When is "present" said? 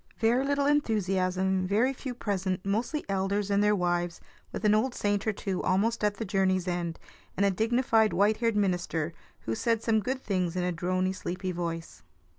2.15-2.65